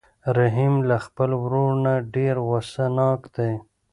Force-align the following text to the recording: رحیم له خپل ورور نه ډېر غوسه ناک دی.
رحیم 0.37 0.73
له 0.89 0.97
خپل 1.05 1.29
ورور 1.43 1.71
نه 1.85 1.93
ډېر 2.15 2.35
غوسه 2.47 2.85
ناک 2.97 3.21
دی. 3.35 3.51